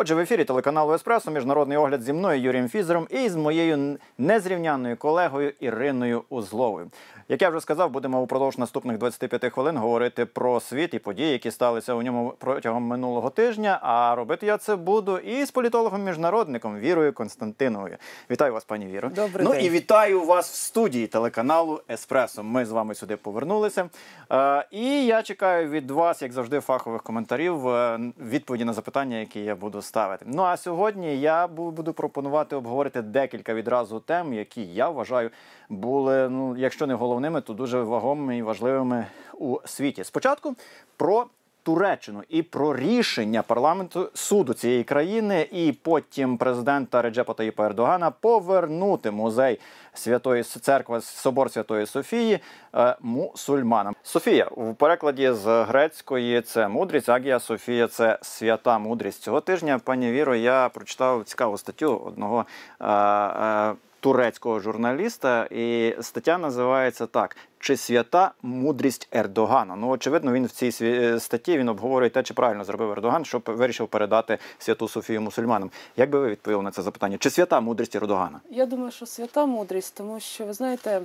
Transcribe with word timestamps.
Отже, 0.00 0.14
в 0.14 0.18
ефірі 0.18 0.44
телеканалу 0.44 0.94
Еспресо 0.94 1.30
міжнародний 1.30 1.78
огляд 1.78 2.02
зі 2.02 2.12
мною 2.12 2.40
Юрієм 2.40 2.68
Фізером 2.68 3.06
і 3.10 3.28
з 3.28 3.36
моєю 3.36 3.98
незрівнянною 4.18 4.96
колегою 4.96 5.52
Іриною 5.60 6.24
Узловою. 6.28 6.90
Як 7.30 7.42
я 7.42 7.48
вже 7.48 7.60
сказав, 7.60 7.90
будемо 7.90 8.22
упродовж 8.22 8.58
наступних 8.58 8.98
25 8.98 9.52
хвилин 9.52 9.76
говорити 9.76 10.26
про 10.26 10.60
світ 10.60 10.94
і 10.94 10.98
події, 10.98 11.32
які 11.32 11.50
сталися 11.50 11.94
у 11.94 12.02
ньому 12.02 12.34
протягом 12.38 12.82
минулого 12.82 13.30
тижня. 13.30 13.78
А 13.82 14.14
робити 14.14 14.46
я 14.46 14.56
це 14.56 14.76
буду 14.76 15.18
і 15.18 15.44
з 15.44 15.52
політологом-міжнародником 15.52 16.78
Вірою 16.78 17.12
Константиновою. 17.12 17.96
Вітаю 18.30 18.52
вас, 18.52 18.64
пані 18.64 18.86
Віро. 18.86 19.08
Добрий 19.08 19.46
ну 19.46 19.52
день. 19.52 19.64
і 19.64 19.70
вітаю 19.70 20.24
вас 20.24 20.50
в 20.50 20.54
студії 20.54 21.06
телеканалу 21.06 21.80
Еспресо. 21.90 22.42
Ми 22.42 22.64
з 22.64 22.70
вами 22.70 22.94
сюди 22.94 23.16
повернулися. 23.16 23.88
Е, 24.32 24.66
і 24.70 25.06
я 25.06 25.22
чекаю 25.22 25.70
від 25.70 25.90
вас, 25.90 26.22
як 26.22 26.32
завжди, 26.32 26.60
фахових 26.60 27.02
коментарів, 27.02 27.68
е, 27.68 28.00
відповіді 28.20 28.64
на 28.64 28.72
запитання, 28.72 29.16
які 29.16 29.40
я 29.40 29.54
буду 29.54 29.82
ставити. 29.88 30.24
Ну 30.28 30.42
а 30.42 30.56
сьогодні 30.56 31.20
я 31.20 31.46
бу- 31.46 31.70
буду 31.70 31.92
пропонувати 31.92 32.56
обговорити 32.56 33.02
декілька 33.02 33.54
відразу 33.54 34.00
тем, 34.00 34.34
які 34.34 34.62
я 34.62 34.88
вважаю 34.88 35.30
були, 35.68 36.28
ну 36.28 36.56
якщо 36.56 36.86
не 36.86 36.94
головними, 36.94 37.40
то 37.40 37.52
дуже 37.54 37.82
вагомими 37.82 38.36
і 38.38 38.42
важливими 38.42 39.06
у 39.34 39.58
світі. 39.64 40.04
Спочатку 40.04 40.54
про. 40.96 41.26
Туреччину 41.68 42.22
і 42.28 42.42
про 42.42 42.76
рішення 42.76 43.42
парламенту 43.42 44.10
суду 44.14 44.54
цієї 44.54 44.84
країни, 44.84 45.48
і 45.52 45.72
потім 45.82 46.36
президента 46.36 47.02
Реджепа 47.02 47.32
Таїпа 47.34 47.66
Ердогана 47.66 48.10
повернути 48.10 49.10
музей 49.10 49.60
Святої 49.94 50.42
Церкви 50.42 51.00
Собор 51.00 51.50
Святої 51.50 51.86
Софії 51.86 52.38
е, 52.74 52.96
мусульманам. 53.00 53.94
Софія 54.02 54.44
у 54.44 54.74
перекладі 54.74 55.32
з 55.32 55.64
грецької 55.64 56.40
це 56.40 56.68
мудрість, 56.68 57.08
Агія 57.08 57.40
Софія 57.40 57.88
це 57.88 58.18
свята 58.22 58.78
мудрість. 58.78 59.22
Цього 59.22 59.40
тижня, 59.40 59.78
пані 59.84 60.12
Віро, 60.12 60.34
я 60.34 60.68
прочитав 60.68 61.24
цікаву 61.24 61.58
статтю 61.58 61.96
одного. 61.96 62.46
е, 62.80 62.86
е, 62.86 63.74
Турецького 64.00 64.60
журналіста, 64.60 65.44
і 65.50 65.94
стаття 66.00 66.38
називається 66.38 67.06
так: 67.06 67.36
чи 67.58 67.76
свята 67.76 68.32
мудрість 68.42 69.08
Ердогана? 69.12 69.76
Ну, 69.76 69.88
очевидно, 69.88 70.32
він 70.32 70.46
в 70.46 70.50
цій 70.50 70.72
е, 70.82 71.20
статті 71.20 71.58
він 71.58 71.68
обговорює 71.68 72.10
те, 72.10 72.22
чи 72.22 72.34
правильно 72.34 72.64
зробив 72.64 72.90
Ердоган, 72.90 73.24
щоб 73.24 73.42
вирішив 73.46 73.88
передати 73.88 74.38
святу 74.58 74.88
Софію 74.88 75.20
мусульманам. 75.20 75.70
Як 75.96 76.10
би 76.10 76.20
ви 76.20 76.28
відповіли 76.28 76.62
на 76.62 76.70
це 76.70 76.82
запитання? 76.82 77.16
Чи 77.18 77.30
свята 77.30 77.60
мудрість 77.60 77.96
Ердогана? 77.96 78.40
Я 78.50 78.66
думаю, 78.66 78.90
що 78.90 79.06
свята 79.06 79.46
мудрість, 79.46 79.94
тому 79.94 80.20
що 80.20 80.44
ви 80.44 80.52
знаєте, 80.52 81.00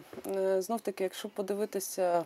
знов 0.59 0.81
таки, 0.81 1.03
якщо 1.03 1.29
подивитися, 1.29 2.23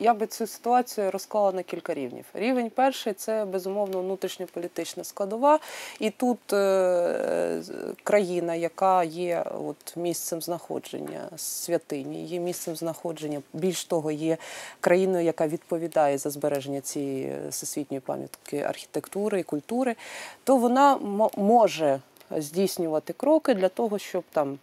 я 0.00 0.14
би 0.14 0.26
цю 0.26 0.46
ситуацію 0.46 1.10
розклала 1.10 1.52
на 1.52 1.62
кілька 1.62 1.94
рівнів. 1.94 2.24
Рівень 2.34 2.70
перший 2.70 3.12
це 3.12 3.44
безумовно 3.44 4.00
внутрішньополітична 4.00 5.04
складова, 5.04 5.58
і 5.98 6.10
тут 6.10 6.52
е, 6.52 7.62
країна, 8.02 8.54
яка 8.54 9.04
є 9.04 9.44
от 9.68 9.96
місцем 9.96 10.42
знаходження 10.42 11.28
святині, 11.36 12.24
є 12.26 12.40
місцем 12.40 12.76
знаходження. 12.76 13.31
Більш 13.52 13.84
того, 13.84 14.10
є 14.10 14.36
країною, 14.80 15.24
яка 15.24 15.46
відповідає 15.46 16.18
за 16.18 16.30
збереження 16.30 16.80
цієї 16.80 17.32
всесвітньої 17.48 18.00
пам'ятки 18.00 18.58
архітектури 18.60 19.40
і 19.40 19.42
культури, 19.42 19.96
то 20.44 20.56
вона 20.56 20.96
мо- 20.96 21.30
може 21.36 22.00
здійснювати 22.36 23.12
кроки 23.12 23.54
для 23.54 23.68
того, 23.68 23.98
щоб 23.98 24.24
там 24.32 24.58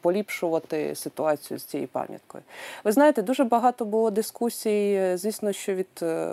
поліпшувати 0.00 0.94
ситуацію 0.94 1.58
з 1.58 1.64
цією 1.64 1.88
пам'яткою. 1.88 2.44
Ви 2.84 2.92
знаєте, 2.92 3.22
дуже 3.22 3.44
багато 3.44 3.84
було 3.84 4.10
дискусій, 4.10 4.94
е, 4.98 5.18
звісно, 5.18 5.52
що 5.52 5.74
від 5.74 5.86
е, 6.02 6.28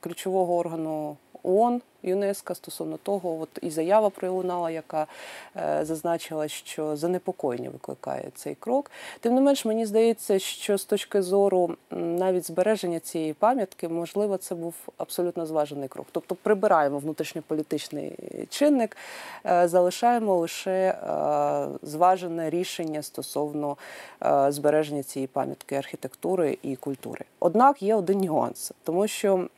ключового 0.00 0.56
органу 0.56 1.16
ООН, 1.42 1.80
ЮНЕСКО 2.02 2.54
стосовно 2.54 2.96
того, 2.96 3.40
от 3.40 3.48
і 3.62 3.70
заява 3.70 4.10
пролунала, 4.10 4.70
яка 4.70 5.06
е, 5.56 5.80
зазначила, 5.84 6.48
що 6.48 6.96
занепокоєння 6.96 7.70
викликає 7.70 8.24
цей 8.34 8.54
крок. 8.54 8.90
Тим 9.20 9.34
не 9.34 9.40
менш, 9.40 9.64
мені 9.64 9.86
здається, 9.86 10.38
що 10.38 10.78
з 10.78 10.84
точки 10.84 11.22
зору 11.22 11.76
навіть 11.90 12.46
збереження 12.46 13.00
цієї 13.00 13.32
пам'ятки, 13.32 13.88
можливо, 13.88 14.36
це 14.36 14.54
був 14.54 14.74
абсолютно 14.96 15.46
зважений 15.46 15.88
крок. 15.88 16.06
Тобто 16.12 16.34
прибираємо 16.34 16.98
внутрішньополітичний 16.98 18.16
чинник, 18.50 18.96
е, 19.46 19.68
залишаємо 19.68 20.36
лише 20.36 20.70
е, 20.70 21.68
зважене 21.82 22.50
рішення 22.50 23.02
стосовно 23.02 23.76
е, 24.22 24.52
збереження 24.52 25.02
цієї 25.02 25.26
пам'ятки 25.26 25.74
архітектури 25.74 26.58
і 26.62 26.76
культури. 26.76 27.24
Однак 27.40 27.82
є 27.82 27.94
один 27.94 28.18
нюанс, 28.18 28.72
тому 28.84 29.08
що 29.08 29.48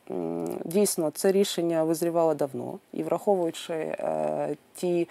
дійсно 0.65 1.11
це 1.11 1.33
рішення 1.33 1.85
визрівало 1.85 2.30
давно, 2.35 2.79
і 2.93 3.03
враховуючи 3.03 3.75
е, 3.75 4.57
ті 4.75 5.09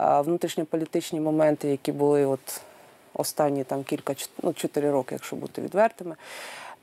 е, 0.00 0.20
внутрішньополітичні 0.20 1.20
моменти, 1.20 1.68
які 1.68 1.92
були 1.92 2.26
от 2.26 2.60
останні 3.14 3.64
там 3.64 3.82
кілька 3.82 4.14
ну, 4.42 4.52
чотири 4.52 4.90
роки, 4.90 5.14
якщо 5.14 5.36
бути 5.36 5.62
відвертими. 5.62 6.16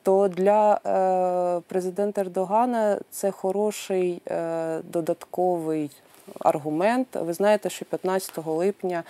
То 0.04 0.28
для 0.28 0.74
е, 0.74 1.62
президента 1.68 2.22
Ердогана 2.22 3.00
це 3.12 3.32
хороший 3.32 4.22
е, 4.28 4.80
додатковий 4.84 5.92
аргумент. 6.40 7.08
Ви 7.14 7.34
знаєте, 7.34 7.70
що 7.70 7.86
15 7.86 8.48
липня 8.48 9.04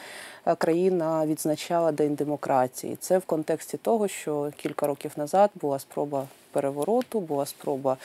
е, 0.46 0.56
країна 0.56 1.26
відзначала 1.26 1.92
День 1.92 2.16
демократії. 2.16 2.96
Це 2.96 3.18
в 3.18 3.26
контексті 3.26 3.78
того, 3.78 4.08
що 4.08 4.52
кілька 4.58 4.88
років 4.88 5.12
назад 5.16 5.52
була 5.56 5.80
спроба 5.80 6.28
перевороту, 6.52 7.20
була 7.20 7.46
спроба 7.46 7.98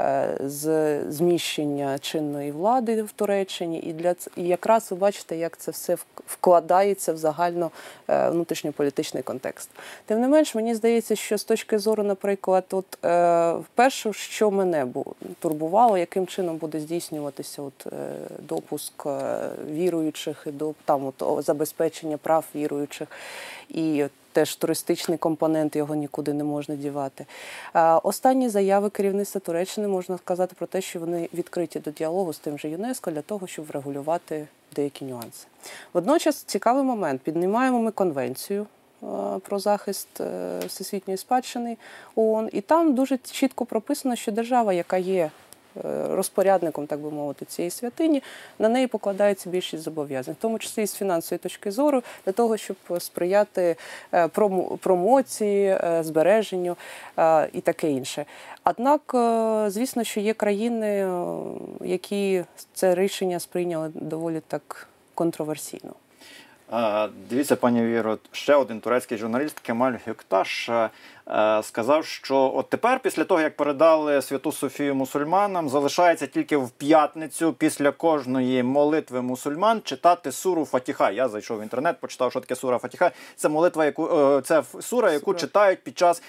е, 0.00 0.38
з 0.44 0.98
зміщення 1.12 1.98
чинної 1.98 2.50
влади 2.50 3.02
в 3.02 3.12
Туреччині. 3.12 3.78
І 3.78 3.92
для 3.92 4.14
і 4.36 4.42
якраз 4.42 4.90
ви 4.90 4.96
бачите, 4.96 5.36
як 5.36 5.56
це 5.56 5.70
все 5.70 5.96
вкладається 6.26 7.12
в 7.12 7.16
загально 7.16 7.70
е, 8.08 8.30
внутрішньополітичний 8.30 9.22
контекст. 9.22 9.70
Тим 10.06 10.20
не 10.20 10.28
менш, 10.28 10.54
мені 10.54 10.74
здається, 10.74 11.16
що 11.16 11.38
з 11.38 11.44
точки 11.44 11.78
зору, 11.78 12.02
наприклад, 12.02 12.64
от 12.70 13.04
е, 13.04 13.52
вперше, 13.52 14.12
що 14.12 14.50
мене 14.50 14.86
турбувало, 15.38 15.98
яким 15.98 16.26
чином 16.26 16.56
буде 16.56 16.80
здійснюватися 16.80 17.62
от, 17.62 17.86
допуск 18.38 19.06
віруючих 19.70 20.42
і 20.46 20.50
до 20.50 20.74
там 20.84 21.06
от, 21.06 21.44
забезпечення 21.44 22.16
прав 22.16 22.44
віруючих 22.54 23.08
і 23.68 24.04
теж 24.32 24.56
туристичний 24.56 25.18
компонент 25.18 25.76
його 25.76 25.94
нікуди 25.94 26.32
не 26.32 26.44
можна 26.44 26.76
дівати. 26.76 27.26
Останні 28.02 28.48
заяви 28.48 28.90
керівництва 28.90 29.40
Туреччини 29.40 29.88
можна 29.88 30.18
сказати 30.18 30.54
про 30.58 30.66
те, 30.66 30.80
що 30.80 31.00
вони 31.00 31.28
відкриті 31.34 31.80
до 31.84 31.90
діалогу 31.90 32.32
з 32.32 32.38
тим 32.38 32.58
же 32.58 32.68
ЮНЕСКО 32.68 33.10
для 33.10 33.22
того, 33.22 33.46
щоб 33.46 33.66
врегулювати 33.66 34.46
деякі 34.76 35.04
нюанси. 35.04 35.46
Водночас 35.92 36.42
цікавий 36.42 36.82
момент. 36.82 37.20
Піднімаємо 37.20 37.78
ми 37.78 37.90
конвенцію. 37.90 38.66
Про 39.42 39.58
захист 39.58 40.20
е, 40.20 40.58
всесвітньої 40.66 41.18
спадщини 41.18 41.76
ООН, 42.16 42.48
і 42.52 42.60
там 42.60 42.94
дуже 42.94 43.18
чітко 43.18 43.64
прописано, 43.64 44.16
що 44.16 44.32
держава, 44.32 44.72
яка 44.72 44.96
є 44.96 45.30
розпорядником, 46.08 46.86
так 46.86 47.00
би 47.00 47.10
мовити, 47.10 47.44
цієї 47.44 47.70
святині, 47.70 48.22
на 48.58 48.68
неї 48.68 48.86
покладається 48.86 49.50
більшість 49.50 49.82
зобов'язань, 49.82 50.34
в 50.34 50.42
тому 50.42 50.58
числі 50.58 50.82
і 50.82 50.86
з 50.86 50.94
фінансової 50.94 51.38
точки 51.38 51.70
зору, 51.70 52.02
для 52.26 52.32
того, 52.32 52.56
щоб 52.56 52.76
сприяти 52.98 53.76
е, 54.14 54.28
промоції, 54.80 55.66
е, 55.66 56.02
збереженню 56.02 56.76
е, 57.18 57.48
і 57.52 57.60
таке 57.60 57.90
інше. 57.90 58.24
Однак, 58.64 59.00
звісно, 59.70 60.04
що 60.04 60.20
є 60.20 60.34
країни, 60.34 61.10
які 61.80 62.44
це 62.74 62.94
рішення 62.94 63.40
сприйняли 63.40 63.90
доволі 63.94 64.42
так 64.48 64.88
контроверсійно. 65.14 65.92
Е, 66.72 67.08
Дивіться, 67.30 67.56
пані 67.56 67.82
Віро, 67.82 68.18
ще 68.32 68.54
один 68.54 68.80
турецький 68.80 69.18
журналіст 69.18 69.60
Кемаль 69.60 69.92
Гюкташ 70.06 70.68
е, 70.68 70.90
е, 71.28 71.62
сказав, 71.62 72.04
що 72.04 72.52
от 72.54 72.68
тепер, 72.68 73.00
після 73.00 73.24
того 73.24 73.40
як 73.40 73.56
передали 73.56 74.22
Святу 74.22 74.52
Софію 74.52 74.94
мусульманам, 74.94 75.68
залишається 75.68 76.26
тільки 76.26 76.56
в 76.56 76.70
п'ятницю 76.70 77.52
після 77.52 77.90
кожної 77.90 78.62
молитви 78.62 79.22
мусульман 79.22 79.80
читати 79.84 80.32
суру 80.32 80.64
Фатіха. 80.64 81.10
Я 81.10 81.28
зайшов 81.28 81.58
в 81.58 81.62
інтернет, 81.62 82.00
почитав, 82.00 82.30
що 82.30 82.40
таке 82.40 82.54
сура 82.54 82.78
Фатіха. 82.78 83.10
Це 83.36 83.48
молитва, 83.48 83.84
яку 83.84 84.40
це 84.44 84.62
сура, 84.80 85.12
яку 85.12 85.34
читають 85.34 85.84
під 85.84 85.98
час 85.98 86.22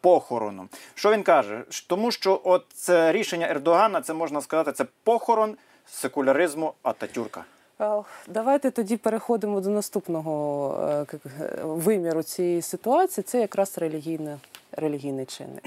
похорону. 0.00 0.68
Що 0.94 1.12
він 1.12 1.22
каже? 1.22 1.62
Тому 1.86 2.10
що 2.10 2.40
от 2.44 2.64
це 2.74 3.12
рішення 3.12 3.48
Ердогана, 3.50 4.00
це 4.00 4.14
можна 4.14 4.40
сказати, 4.40 4.72
це 4.72 4.84
похорон 5.04 5.56
секуляризму 5.86 6.74
Ататюрка. 6.82 7.44
Е, 7.82 8.02
Давайте 8.28 8.70
тоді 8.70 8.96
переходимо 8.96 9.60
до 9.60 9.70
наступного 9.70 10.74
е, 11.12 11.16
е, 11.40 11.62
виміру 11.62 12.22
цієї 12.22 12.62
ситуації. 12.62 13.24
Це 13.24 13.40
якраз 13.40 13.78
релігійна, 13.78 14.38
релігійний 14.72 15.26
чинник. 15.26 15.64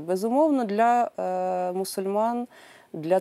Безумовно, 0.00 0.64
для 0.64 1.10
мусульман 1.74 2.46
для 2.92 3.20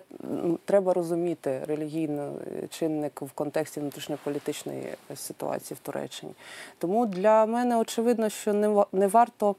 треба 0.65 0.93
розуміти 0.93 1.61
релігійний 1.67 2.27
чинник 2.69 3.21
в 3.21 3.31
контексті 3.31 3.79
внутрішньополітичної 3.79 4.93
ситуації 5.15 5.77
в 5.83 5.85
Туреччині. 5.85 6.31
Тому 6.77 7.05
для 7.05 7.45
мене 7.45 7.77
очевидно, 7.77 8.29
що 8.29 8.53
не 8.91 9.07
варто. 9.07 9.55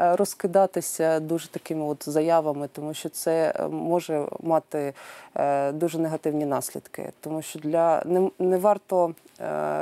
Е, 0.00 0.16
розкидатися 0.16 1.20
дуже 1.20 1.48
такими 1.48 1.84
от 1.84 2.08
заявами, 2.08 2.68
тому 2.72 2.94
що 2.94 3.08
це 3.08 3.54
е, 3.56 3.68
може 3.68 4.26
мати 4.40 4.94
е, 5.34 5.72
дуже 5.72 5.98
негативні 5.98 6.46
наслідки. 6.46 7.12
Тому 7.20 7.42
що 7.42 7.58
для 7.58 8.02
не, 8.04 8.30
не 8.38 8.58
варто 8.58 9.14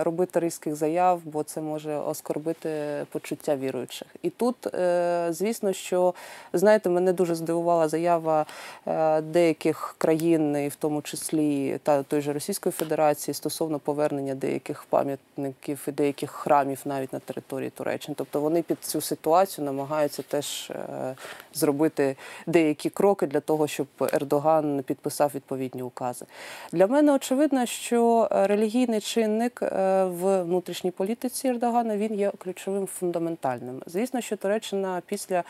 робити 0.03 0.41
різких 0.41 0.75
заяв, 0.75 1.21
бо 1.25 1.43
це 1.43 1.61
може 1.61 1.97
оскорбити 1.97 2.71
почуття 3.11 3.57
віруючих. 3.57 4.09
І 4.23 4.31
тут, 4.31 4.75
е, 4.75 5.27
звісно, 5.31 5.73
що 5.73 6.15
знаєте, 6.53 6.89
мене 6.89 7.13
дуже 7.13 7.35
здивувала 7.35 7.89
заява 7.89 8.47
е, 8.87 9.21
деяких 9.21 9.95
країн, 9.99 10.57
і 10.57 10.69
в 10.69 10.75
тому 10.75 11.03
числі 11.03 11.79
та 11.83 12.03
той 12.03 12.21
же 12.21 12.33
Російської 12.33 12.73
Федерації, 12.73 13.35
стосовно 13.35 13.79
повернення 13.79 14.35
деяких 14.35 14.85
пам'ятників 14.85 15.85
і 15.89 15.93
деяких 15.93 16.31
храмів 16.31 16.81
навіть 16.85 17.13
на 17.13 17.19
території 17.19 17.71
Туреччини. 17.71 18.15
Тобто 18.19 18.41
вони 18.41 18.63
під 18.63 18.85
цю 18.85 19.01
ситуацію 19.01 19.65
намагаються 19.65 20.23
теж 20.23 20.71
е, 20.71 21.15
зробити 21.55 22.17
деякі 22.47 22.91
кроки 22.91 23.27
для 23.27 23.41
того, 23.41 23.67
щоб 23.67 23.87
Ердоган 24.13 24.83
підписав 24.83 25.31
відповідні 25.35 25.83
укази. 25.83 26.27
Для 26.73 26.87
мене 26.87 27.13
очевидно, 27.13 27.67
що 27.67 28.29
е, 28.33 28.47
релігійний 28.47 29.01
чинник 29.01 29.48
е, 29.63 30.05
в 30.05 30.43
внутрішній 30.43 30.91
політиці 30.91 31.49
Ердогана 31.49 31.97
він 31.97 32.15
є 32.15 32.33
ключовим 32.39 32.87
фундаментальним. 32.87 33.83
Звісно, 33.87 34.21
що 34.21 34.37
Туреччина 34.37 35.03
після 35.07 35.45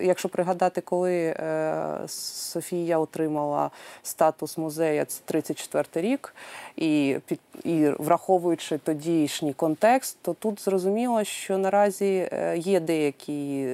якщо 0.00 0.28
пригадати, 0.28 0.80
коли 0.80 1.14
е, 1.14 1.98
Софія 2.08 2.98
отримала 2.98 3.70
статус 4.02 4.58
музея, 4.58 5.04
це 5.04 5.20
34 5.24 6.08
рік, 6.08 6.34
і 6.76 7.16
і 7.64 7.88
враховуючи 7.98 8.78
тодішній 8.78 9.52
контекст, 9.52 10.18
то 10.22 10.34
тут 10.34 10.62
зрозуміло, 10.62 11.24
що 11.24 11.58
наразі 11.58 12.28
е, 12.32 12.58
є 12.58 12.80
деякі 12.80 13.68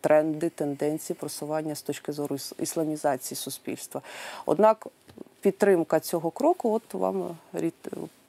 тренди, 0.00 0.48
тенденції 0.48 1.16
просування 1.20 1.74
з 1.74 1.82
точки 1.82 2.12
зору 2.12 2.36
ісламізації 2.58 3.36
суспільства. 3.36 4.02
Однак 4.46 4.86
підтримка 5.40 6.00
цього 6.00 6.30
кроку, 6.30 6.74
от 6.74 6.94
вам 6.94 7.36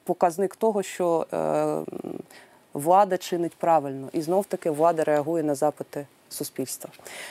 показник 0.10 0.56
того, 0.56 0.84
що 0.84 1.28
е, 1.34 1.78
влада 2.74 3.18
чинить 3.18 3.56
правильно, 3.56 4.10
і 4.14 4.22
знов 4.22 4.46
таки 4.46 4.70
влада 4.70 5.04
реагує 5.04 5.44
на 5.44 5.56
запити 5.56 6.08
суспільства. 6.30 6.90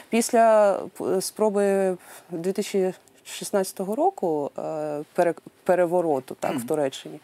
Після 0.09 0.79
спроби 1.21 1.97
2016 2.31 3.81
року 3.81 4.51
е, 4.59 4.61
пере- 5.15 5.35
перевороту 5.65 6.37
так, 6.41 6.55
в 6.57 6.67
Туреччині. 6.67 7.21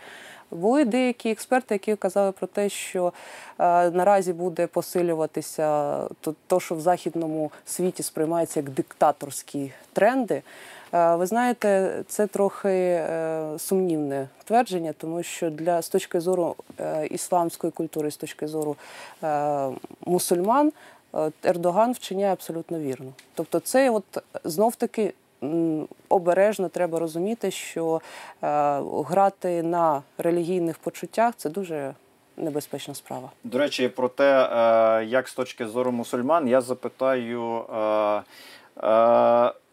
Були 0.50 0.84
деякі 0.84 1.30
експерти, 1.30 1.74
які 1.74 1.96
казали 1.96 2.32
про 2.32 2.46
те, 2.46 2.68
що 2.68 3.12
е, 3.58 3.90
наразі 3.90 4.32
буде 4.32 4.66
посилюватися 4.66 5.98
то, 6.20 6.34
то, 6.46 6.60
що 6.60 6.74
в 6.74 6.80
західному 6.80 7.50
світі 7.66 8.02
сприймається 8.02 8.60
як 8.60 8.70
диктаторські 8.70 9.72
тренди. 9.92 10.42
Е, 10.92 11.16
ви 11.16 11.26
знаєте, 11.26 12.02
це 12.06 12.26
трохи 12.26 12.68
е, 12.68 13.48
сумнівне 13.58 14.28
твердження, 14.44 14.92
тому 14.98 15.22
що 15.22 15.50
для 15.50 15.82
з 15.82 15.88
точки 15.88 16.20
зору 16.20 16.56
е, 16.80 17.06
ісламської 17.06 17.70
культури, 17.70 18.10
з 18.10 18.16
точки 18.16 18.46
зору 18.46 18.76
мусульман, 20.06 20.72
Ердоган 21.44 21.92
вчиняє 21.92 22.32
абсолютно 22.32 22.78
вірно. 22.78 23.12
Тобто, 23.34 23.60
це 23.60 23.90
от 23.90 24.04
знов 24.44 24.76
таки 24.76 25.14
обережно 26.08 26.68
треба 26.68 26.98
розуміти, 26.98 27.50
що 27.50 28.00
грати 29.08 29.62
на 29.62 30.02
релігійних 30.18 30.78
почуттях 30.78 31.34
це 31.36 31.50
дуже 31.50 31.94
небезпечна 32.36 32.94
справа. 32.94 33.30
До 33.44 33.58
речі, 33.58 33.88
про 33.88 34.08
те, 34.08 34.26
як 35.08 35.28
з 35.28 35.34
точки 35.34 35.66
зору 35.66 35.92
мусульман, 35.92 36.48
я 36.48 36.60
запитаю 36.60 37.64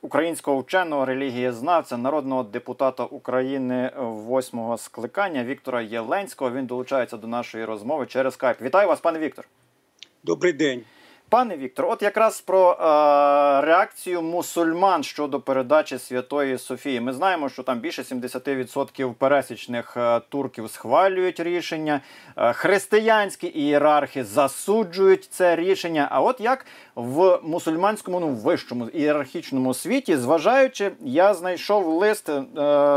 українського 0.08 0.60
вченого 0.60 1.06
релігієзнавця, 1.06 1.98
народного 1.98 2.44
депутата 2.44 3.04
України 3.04 3.92
восьмого 3.98 4.78
скликання 4.78 5.44
Віктора 5.44 5.82
Єленського. 5.82 6.52
Він 6.52 6.66
долучається 6.66 7.18
до 7.18 7.28
нашої 7.28 7.66
розмови 7.66 8.06
через 8.06 8.34
скайп. 8.34 8.62
Вітаю 8.62 8.88
вас, 8.88 9.00
пане 9.00 9.20
Віктор. 9.20 9.48
Добрий 10.24 10.54
день. 10.54 10.84
Пане 11.30 11.58
Віктор, 11.58 11.86
от 11.86 12.02
якраз 12.02 12.42
про 12.42 12.72
е, 12.72 12.76
реакцію 13.62 14.22
мусульман 14.22 15.04
щодо 15.04 15.40
передачі 15.40 16.00
Святої 16.00 16.58
Софії. 16.58 17.02
Ми 17.02 17.14
знаємо, 17.14 17.50
що 17.50 17.64
там 17.64 17.80
більше 17.80 18.02
70% 18.02 19.14
пересічних 19.14 19.98
е, 19.98 20.20
турків 20.30 20.70
схвалюють 20.70 21.40
рішення, 21.40 22.02
е, 22.38 22.54
християнські 22.54 23.48
ієрархи 23.48 24.24
засуджують 24.24 25.24
це 25.24 25.56
рішення. 25.56 26.08
А 26.12 26.22
от 26.22 26.42
як 26.42 26.66
в 26.96 27.40
мусульманському, 27.44 28.20
ну 28.20 28.28
вищому 28.28 28.90
ієрархічному 28.90 29.74
світі, 29.74 30.18
зважаючи, 30.18 30.92
я 31.02 31.34
знайшов 31.34 31.88
лист 31.88 32.30
е, 32.30 32.44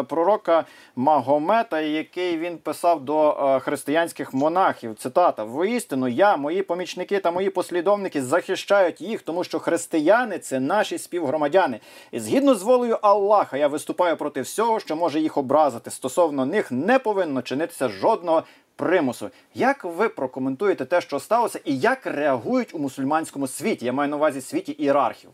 пророка 0.03 0.65
Магомета, 0.97 1.81
який 1.81 2.39
він 2.39 2.59
писав 2.59 3.05
до 3.05 3.31
е, 3.31 3.61
християнських 3.61 4.35
монахів. 4.35 4.95
Цитата: 4.95 5.45
Воістину, 5.45 6.09
я, 6.09 6.37
мої 6.37 6.63
помічники 6.63 7.19
та 7.19 7.31
мої 7.31 7.51
послідовники 7.51 8.20
захищають 8.21 9.01
їх, 9.01 9.23
тому 9.23 9.45
що 9.45 9.59
християни 9.59 10.39
це 10.39 10.61
наші 10.61 10.99
співгромадяни. 10.99 11.81
І 12.13 12.21
згідно 12.21 12.55
з 12.55 12.63
волею 12.63 12.99
Аллаха, 13.03 13.57
я 13.57 13.69
виступаю 13.69 14.17
проти 14.17 14.41
всього, 14.41 14.81
що 14.81 14.97
може 14.97 15.21
їх 15.21 15.37
образити. 15.37 15.91
Стосовно 15.91 16.47
них 16.47 16.73
не 16.73 16.99
повинно 16.99 17.43
чинитися 17.43 17.89
жодного 17.89 18.43
примусу. 18.77 19.31
Як 19.55 19.85
ви 19.85 20.09
прокоментуєте 20.09 20.85
те, 20.85 21.01
що 21.01 21.21
сталося, 21.21 21.61
і 21.65 21.79
як 21.79 22.07
реагують 22.07 22.75
у 22.75 22.79
мусульманському 22.79 23.47
світі? 23.47 23.85
Я 23.87 23.93
маю 23.93 24.11
на 24.11 24.17
увазі 24.17 24.41
світі 24.41 24.77
ієрархів. 24.79 25.31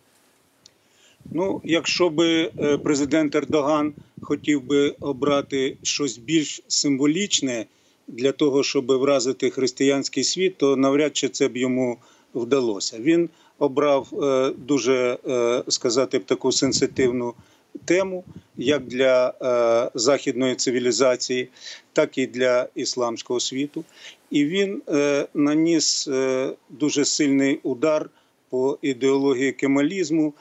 Ну, 1.33 1.61
якщо 1.65 2.11
би 2.11 2.51
е, 2.59 2.79
президент 2.79 3.35
Ердоган 3.35 3.95
хотів 4.23 4.63
би 4.63 4.95
обрати 5.01 5.77
щось 5.83 6.19
більш 6.19 6.63
символічне 6.69 7.67
для 8.09 8.33
того, 8.33 8.63
щоб 8.63 8.93
вразити 8.93 9.51
християнський 9.51 10.25
світ, 10.25 10.57
то 10.57 10.77
навряд 10.77 11.17
чи 11.17 11.29
це 11.29 11.49
б 11.49 11.57
йому 11.57 11.99
вдалося. 12.35 12.99
Він 12.99 13.29
обрав 13.59 14.25
е, 14.25 14.53
дуже 14.57 15.19
е, 15.29 15.63
сказати 15.69 16.19
б 16.19 16.25
таку 16.25 16.53
сенситивну 16.53 17.35
тему, 17.85 18.25
як 18.57 18.87
для 18.87 19.29
е, 19.43 19.91
західної 19.95 20.55
цивілізації, 20.55 21.49
так 21.93 22.19
і 22.19 22.27
для 22.27 22.69
ісламського 22.75 23.41
світу. 23.41 23.85
І 24.31 24.45
він 24.45 24.83
наніс 25.35 26.09
дуже 26.71 27.05
сильний 27.05 27.61
удар 27.63 28.11
по 28.51 28.79
ідеології 28.83 29.53
кемалізму. 29.53 30.35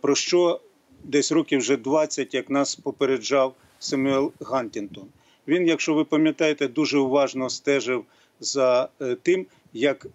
Про 0.00 0.14
що 0.14 0.60
десь 1.04 1.32
років 1.32 1.58
вже 1.58 1.76
20, 1.76 2.34
як 2.34 2.50
нас 2.50 2.74
попереджав 2.74 3.54
Семюел 3.78 4.32
Гантінтон. 4.40 5.04
Він, 5.48 5.68
якщо 5.68 5.94
ви 5.94 6.04
пам'ятаєте, 6.04 6.68
дуже 6.68 6.98
уважно 6.98 7.50
стежив 7.50 8.04
за 8.40 8.88
тим, 9.22 9.46
як 9.72 10.06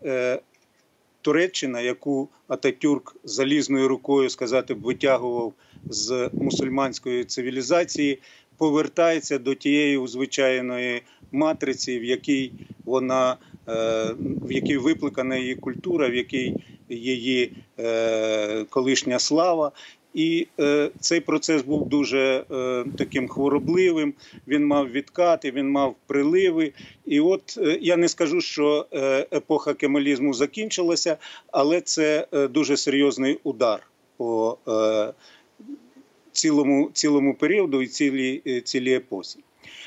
Туреччина, 1.28 1.82
яку 1.82 2.30
Ататюрк 2.48 3.16
залізною 3.24 3.88
рукою 3.88 4.30
сказати 4.30 4.74
б 4.74 4.82
витягував 4.82 5.54
з 5.90 6.30
мусульманської 6.34 7.24
цивілізації, 7.26 8.20
повертається 8.58 9.38
до 9.38 9.56
тієї 9.56 10.08
звичайної 10.08 11.02
матриці, 11.32 12.00
в 12.00 12.04
якій 12.04 12.52
вона 12.86 13.38
е, 13.68 14.16
в 14.20 14.52
якій 14.52 14.78
викликана 14.78 15.36
її 15.36 15.56
культура, 15.56 16.10
в 16.10 16.16
якій 16.16 16.56
її 16.90 17.54
е, 17.80 18.64
колишня 18.70 19.20
слава. 19.20 19.72
І 20.18 20.48
е, 20.60 20.90
цей 21.00 21.20
процес 21.20 21.62
був 21.62 21.90
дуже 21.90 22.44
е, 22.52 22.86
таким 22.98 23.28
хворобливим. 23.28 24.14
Він 24.48 24.66
мав 24.66 24.92
відкати, 24.92 25.52
він 25.52 25.70
мав 25.70 25.96
приливи. 26.08 26.74
І 27.06 27.20
от 27.20 27.58
е, 27.58 27.78
я 27.82 27.98
не 27.98 28.10
скажу, 28.10 28.42
що 28.42 28.86
е, 28.94 29.28
епоха 29.34 29.74
кемалізму 29.74 30.34
закінчилася, 30.34 31.18
але 31.52 31.82
це 31.82 32.28
е, 32.32 32.48
дуже 32.48 32.78
серйозний 32.78 33.40
удар 33.44 33.88
по 34.18 34.58
е, 34.68 35.14
цілому, 36.32 36.90
цілому 36.94 37.34
періоду 37.34 37.82
і 37.82 37.88
цілій, 37.88 38.62
цілій 38.62 38.94
епосі. 38.94 39.40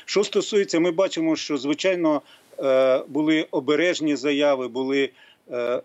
Що 0.05 0.23
стосується, 0.23 0.79
ми 0.79 0.91
бачимо, 0.91 1.35
що 1.35 1.57
звичайно 1.57 2.21
були 3.07 3.47
обережні 3.51 4.15
заяви, 4.15 4.67
були 4.67 5.09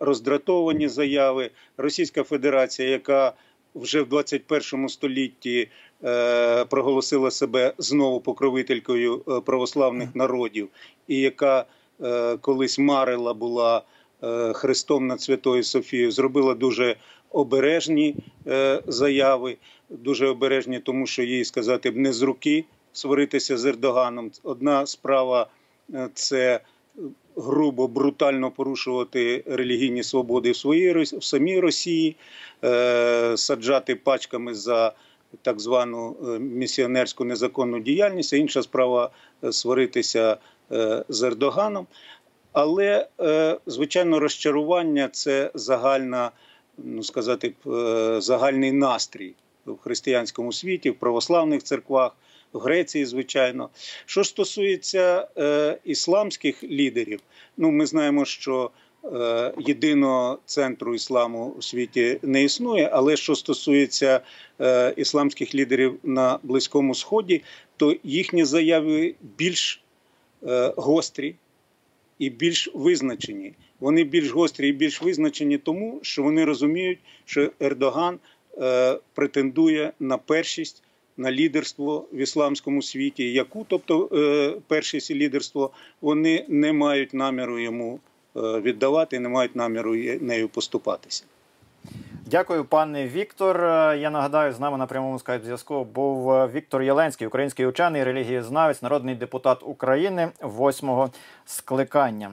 роздратовані 0.01 0.89
заяви. 0.89 1.51
Російська 1.77 2.23
Федерація, 2.23 2.89
яка 2.89 3.33
вже 3.77 4.03
в 4.03 4.09
21 4.09 4.89
столітті 4.89 5.69
е, 6.05 6.65
проголосила 6.65 7.31
себе 7.31 7.75
знову 7.79 8.21
покровителькою 8.21 9.23
е, 9.29 9.41
православних 9.41 10.15
народів, 10.15 10.69
і 11.09 11.17
яка 11.17 11.65
е, 12.03 12.37
колись 12.37 12.79
марила 12.79 13.35
була 13.35 13.83
хрестом 14.55 15.07
над 15.07 15.21
Святою 15.21 15.63
Софією, 15.63 16.13
зробила 16.13 16.55
дуже 16.55 16.97
обережні 17.31 18.17
заяви, 18.87 19.57
дуже 19.91 20.27
обережні, 20.27 20.81
тому 20.81 21.07
що 21.07 21.23
їй 21.23 21.45
сказати 21.45 21.91
б 21.91 21.97
не 21.97 22.13
з 22.13 22.23
руки 22.23 22.65
сваритися 22.93 23.57
з 23.57 23.65
Ердоганом. 23.65 24.31
Одна 24.43 24.87
справа 24.87 25.47
це 26.15 26.61
грубо, 27.37 27.89
брутально 27.89 28.51
порушувати 28.51 29.45
релігійні 29.47 30.03
свободи 30.03 30.51
в 30.51 30.57
своїй 30.57 30.93
в 30.93 31.25
самій 31.25 31.61
Росії, 31.61 32.17
е, 32.65 33.37
саджати 33.37 33.95
пачками 33.95 34.55
за 34.55 34.93
так 35.43 35.61
звану 35.61 36.17
е, 36.23 36.39
місіонерську 36.39 37.25
незаконну 37.25 37.81
діяльність. 37.81 38.33
А 38.33 38.37
інша 38.37 38.63
справа 38.63 39.11
е, 39.45 39.53
сваритися 39.53 40.37
е, 40.73 41.05
з 41.09 41.23
Ердоганом. 41.23 41.87
Але, 42.53 43.09
е, 43.21 43.59
звичайно, 43.67 44.19
розчарування 44.19 45.09
це 45.09 45.51
загальна, 45.55 46.31
ну 46.79 47.03
сказати, 47.03 47.53
е, 47.67 48.21
загальний 48.21 48.73
настрій 48.73 49.35
в 49.67 49.77
християнському 49.77 50.53
світі, 50.53 50.91
в 50.91 50.95
православних 50.95 51.63
церквах, 51.63 52.17
Греції, 52.59 53.07
звичайно. 53.07 53.69
Що 54.07 54.25
стосується 54.25 55.29
е, 55.39 55.79
ісламських 55.85 56.65
лідерів, 56.65 57.21
ну 57.57 57.71
ми 57.71 57.87
знаємо, 57.87 58.25
що 58.25 58.71
е, 59.05 59.53
єдиного 59.59 60.39
центру 60.45 60.95
ісламу 60.95 61.55
у 61.59 61.63
світі 61.63 62.19
не 62.23 62.45
існує. 62.45 62.91
Але 62.93 63.17
що 63.17 63.35
стосується 63.35 64.21
е, 64.61 64.95
ісламських 64.97 65.55
лідерів 65.55 65.99
на 66.03 66.39
Близькому 66.43 66.95
Сході, 66.95 67.43
то 67.77 67.97
їхні 68.05 68.45
заяви 68.45 69.15
більш 69.39 69.83
е, 70.47 70.73
гострі 70.77 71.35
і 72.19 72.31
більш 72.31 72.71
визначені. 72.75 73.55
Вони 73.81 74.05
більш 74.05 74.31
гострі 74.31 74.69
і 74.69 74.73
більш 74.73 75.03
визначені 75.03 75.59
тому, 75.59 76.01
що 76.03 76.23
вони 76.23 76.45
розуміють, 76.45 76.99
що 77.25 77.51
Ердоган 77.61 78.19
е, 78.59 78.99
претендує 79.15 79.93
на 80.01 80.19
першість. 80.19 80.83
На 81.17 81.33
лідерство 81.33 82.07
в 82.13 82.17
ісламському 82.17 82.83
світі, 82.83 83.33
яку, 83.33 83.67
тобто 83.69 84.09
е, 84.13 84.61
першість 84.67 85.11
і 85.11 85.15
лідерство, 85.15 85.71
вони 86.01 86.45
не 86.49 86.73
мають 86.73 87.15
наміру 87.15 87.59
йому 87.59 88.01
е, 88.37 88.41
віддавати, 88.41 89.21
не 89.21 89.29
мають 89.29 89.57
наміру 89.57 89.95
нею 90.21 90.49
поступатися. 90.49 91.25
Дякую, 92.27 92.65
пане 92.65 93.07
Віктор. 93.07 93.65
Е, 93.65 93.99
Я 93.99 94.11
нагадаю, 94.11 94.53
з 94.53 94.61
нами 94.61 94.79
на 94.79 94.87
прямому 94.87 95.19
скайп 95.19 95.45
зв'язку 95.45 95.85
був 95.85 96.51
Віктор 96.53 96.83
Єленський, 96.83 97.27
український 97.27 97.67
учений, 97.67 98.05
релігієзнавець, 98.05 98.83
народний 98.83 99.15
депутат 99.15 99.59
України 99.63 100.29
восьмого 100.41 101.11
скликання. 101.45 102.33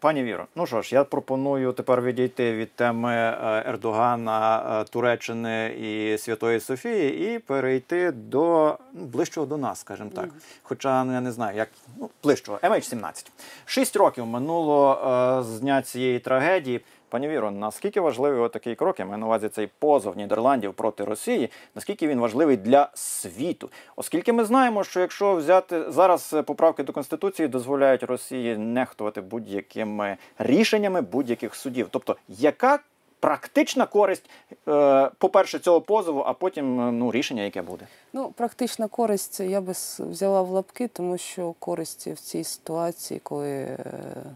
Пані 0.00 0.22
Віро, 0.22 0.46
ну 0.56 0.66
що 0.66 0.82
ж, 0.82 0.94
я 0.94 1.04
пропоную 1.04 1.72
тепер 1.72 2.02
відійти 2.02 2.52
від 2.52 2.72
теми 2.72 3.14
е, 3.14 3.64
Ердогана, 3.66 4.80
е, 4.80 4.84
Туреччини 4.84 5.68
і 5.68 6.18
Святої 6.18 6.60
Софії 6.60 7.34
і 7.34 7.38
перейти 7.38 8.12
до 8.12 8.78
ну, 8.92 9.04
ближчого 9.04 9.46
до 9.46 9.56
нас, 9.56 9.80
скажімо 9.80 10.10
так. 10.14 10.28
Хоча 10.62 11.04
ну, 11.04 11.12
я 11.12 11.20
не 11.20 11.32
знаю, 11.32 11.56
як 11.56 11.68
ну, 11.98 12.10
ближчого 12.22 12.58
MH17. 12.58 13.26
Шість 13.66 13.96
років 13.96 14.26
минуло 14.26 14.94
е, 14.94 15.42
з 15.42 15.60
дня 15.60 15.82
цієї 15.82 16.18
трагедії. 16.18 16.80
Пані 17.10 17.28
Віро, 17.28 17.50
наскільки 17.50 18.00
важливий 18.00 18.48
такий 18.48 18.74
крок, 18.74 18.98
я 18.98 19.04
маю 19.04 19.18
на 19.18 19.26
увазі 19.26 19.48
цей 19.48 19.68
позов 19.78 20.16
Нідерландів 20.16 20.74
проти 20.74 21.04
Росії, 21.04 21.50
наскільки 21.74 22.08
він 22.08 22.20
важливий 22.20 22.56
для 22.56 22.90
світу? 22.94 23.70
Оскільки 23.96 24.32
ми 24.32 24.44
знаємо, 24.44 24.84
що 24.84 25.00
якщо 25.00 25.34
взяти 25.34 25.90
зараз 25.90 26.30
е, 26.34 26.42
поправки 26.42 26.82
до 26.82 26.92
конституції 26.92 27.48
дозволяють 27.48 28.02
Росії 28.02 28.56
нехтувати 28.56 29.20
будь-якими 29.20 30.16
рішеннями 30.38 31.00
будь-яких 31.00 31.54
судів. 31.54 31.88
Тобто, 31.90 32.16
яка 32.28 32.78
практична 33.20 33.86
користь, 33.86 34.30
е, 34.68 35.10
по-перше, 35.18 35.58
цього 35.58 35.80
позову, 35.80 36.20
а 36.26 36.32
потім 36.32 36.80
е, 36.80 36.92
ну, 36.92 37.12
рішення, 37.12 37.42
яке 37.42 37.62
буде? 37.62 37.86
Ну, 38.12 38.32
практична 38.36 38.88
користь 38.88 39.40
я 39.40 39.60
би 39.60 39.72
взяла 39.98 40.42
в 40.42 40.50
лапки, 40.50 40.88
тому 40.88 41.18
що 41.18 41.54
користі 41.58 42.12
в 42.12 42.20
цій 42.20 42.44
ситуації, 42.44 43.20
коли 43.22 43.50
е, 43.50 43.78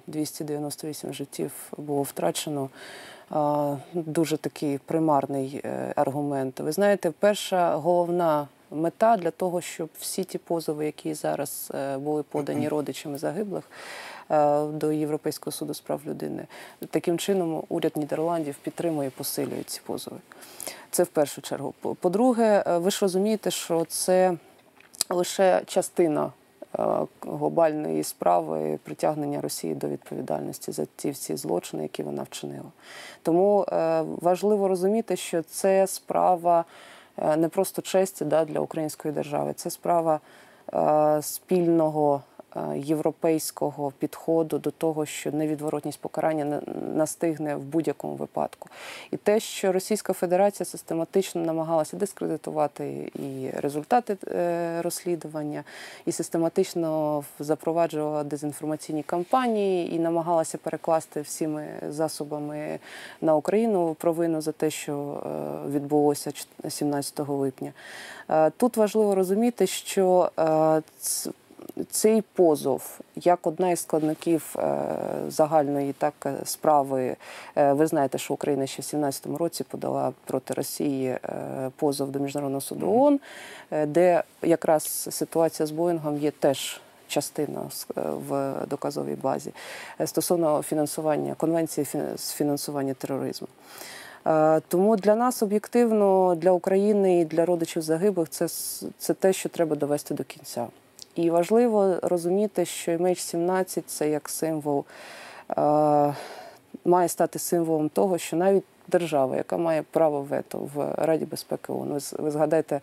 298 0.07 1.13
життів 1.13 1.53
було 1.77 2.03
втрачено, 2.03 2.69
дуже 3.95 4.37
такий 4.37 4.79
примарний 4.79 5.61
е, 5.65 5.93
аргумент. 5.97 6.61
Ви 6.61 6.73
знаєте, 6.73 7.13
перша 7.21 7.77
головна 7.77 8.49
мета 8.75 9.17
для 9.17 9.31
того, 9.31 9.61
щоб 9.61 9.89
всі 9.99 10.25
ті 10.25 10.39
позови, 10.39 10.87
які 10.87 11.15
зараз 11.15 11.73
е, 11.75 11.99
були 11.99 12.23
подані 12.23 12.69
родичами 12.69 13.19
загиблих. 13.19 13.65
е, 14.31 14.65
До 14.67 14.93
Європейського 14.93 15.53
суду 15.53 15.75
з 15.75 15.81
прав 15.81 16.01
людини 16.07 16.47
таким 16.91 17.19
чином 17.19 17.63
уряд 17.69 17.93
Нідерландів 17.97 18.57
підтримує 18.63 19.09
і 19.09 19.11
посилює 19.11 19.63
ці 19.67 19.81
позови. 19.87 20.17
Це 20.91 21.03
в 21.03 21.07
першу 21.07 21.41
чергу. 21.43 21.75
По- 21.81 21.95
По-друге, 21.95 22.65
е, 22.67 22.79
ви 22.79 22.91
ж 22.91 22.99
розумієте, 23.03 23.51
що 23.51 23.85
це 23.89 24.37
лише 25.11 25.63
частина 25.67 26.33
глобальної 27.23 28.05
справи 28.05 28.79
притягнення 28.83 29.41
Росії 29.41 29.75
до 29.75 29.89
відповідальності 29.89 30.73
за 30.73 30.85
ті 30.97 31.11
всі 31.11 31.37
злочини, 31.37 31.83
які 31.83 32.03
вона 32.03 32.23
вчинила. 32.23 32.69
Тому 33.23 33.67
важливо 34.23 34.69
розуміти, 34.69 35.17
що 35.17 35.43
це 35.43 35.87
справа 35.87 36.65
не 37.37 37.49
просто 37.49 37.83
честі 37.83 38.25
да, 38.25 38.45
для 38.45 38.61
української 38.61 39.15
держави, 39.15 39.53
це 39.57 39.71
справа 39.71 40.21
е, 40.75 41.23
спільного 41.23 42.23
е, 42.34 42.34
європейського 42.77 43.93
підходу 43.99 44.59
до 44.59 44.71
того, 44.71 45.07
що 45.07 45.33
невідворотність 45.33 46.01
покарання 46.01 46.45
на- 46.45 46.63
настигне 46.95 47.57
в 47.57 47.61
будь-якому 47.63 48.15
випадку. 48.15 48.69
І 49.11 49.17
те, 49.17 49.41
що 49.41 49.73
Російська 49.73 50.13
Федерація 50.13 50.67
систематично 50.67 51.41
намагалася 51.41 51.97
дискредитувати 51.97 53.11
і 53.15 53.51
результати 53.61 54.17
е, 54.29 54.83
розслідування, 54.83 55.65
і 56.07 56.13
систематично 56.13 57.25
запроваджувала 57.39 58.25
дезінформаційні 58.25 59.03
кампанії, 59.03 59.95
і 59.95 59.99
намагалася 59.99 60.59
перекласти 60.59 61.21
всіми 61.21 61.67
засобами 61.89 62.79
на 63.21 63.37
Україну 63.37 63.95
провину 63.99 64.41
за 64.41 64.53
те, 64.53 64.71
що 64.71 65.23
е, 65.27 65.71
відбулося 65.71 66.31
чт- 66.31 66.71
17 66.71 67.35
липня. 67.37 67.73
Е, 68.31 68.51
Тут 68.51 68.77
важливо 68.77 69.15
розуміти, 69.15 69.67
що 69.67 70.31
е, 70.39 70.83
цей 71.91 72.23
позов 72.23 73.01
як 73.17 73.47
одна 73.47 73.71
із 73.71 73.81
складників 73.81 74.57
е, 74.59 74.87
загальної 75.29 75.93
так 75.93 76.15
е, 76.27 76.35
справи. 76.45 77.17
е, 77.57 77.73
Ви 77.73 77.87
знаєте, 77.87 78.19
що 78.19 78.35
Україна 78.35 78.67
ще 78.67 78.83
в 78.83 78.85
2017 78.85 79.27
році 79.27 79.65
подала 79.65 80.13
проти 80.25 80.55
Росії 80.55 81.19
позов 81.77 82.11
до 82.11 82.19
міжнародного 82.19 82.61
суду 82.61 82.93
ООН, 82.93 83.21
де 83.87 84.23
якраз 84.43 85.09
ситуація 85.11 85.67
з 85.67 85.71
Боїнгом 85.71 86.19
є 86.19 86.31
теж. 86.31 86.81
Частина 87.09 87.61
в 87.97 88.55
доказовій 88.67 89.15
базі 89.15 89.53
стосовно 90.05 90.63
фінансування 90.63 91.35
конвенції 91.35 91.87
з 92.17 92.33
фінансування 92.33 92.95
тероризму. 92.95 93.49
Тому 94.69 94.97
для 94.97 95.15
нас 95.15 95.43
об'єктивно, 95.43 96.35
для 96.35 96.51
України 96.51 97.21
і 97.21 97.25
для 97.25 97.45
родичів 97.45 97.83
загиблих, 97.83 98.29
це, 98.29 98.49
це 98.99 99.15
те, 99.15 99.33
що 99.33 99.49
треба 99.49 99.77
довести 99.77 100.15
до 100.15 100.25
кінця. 100.25 100.67
І 101.15 101.31
важливо 101.31 101.97
розуміти, 102.03 102.65
що 102.65 102.93
MH17 102.93 103.83
це 103.87 104.11
як 104.11 104.29
символ, 104.29 104.85
е, 105.51 106.15
має 106.85 107.09
стати 107.09 107.39
символом 107.39 107.89
того, 107.89 108.19
що 108.19 108.37
навіть 108.37 108.65
держава, 108.89 109.37
яка 109.37 109.57
має 109.57 109.83
право 109.83 110.23
вето 110.23 110.59
в 110.75 110.95
Раді 110.97 111.25
безпеки 111.25 111.73
ООН. 111.73 112.01
Ви, 112.19 112.31
згадайте 112.31 112.81